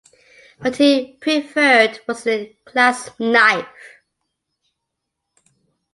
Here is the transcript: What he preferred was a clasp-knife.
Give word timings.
What 0.57 0.77
he 0.77 1.13
preferred 1.21 1.99
was 2.07 2.25
a 2.25 2.57
clasp-knife. 2.65 3.67